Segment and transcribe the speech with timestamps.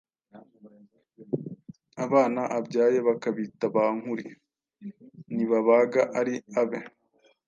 [2.05, 4.27] Abana abyaye bakabita ba “nkuri”
[5.33, 6.79] ntibabaga ari abe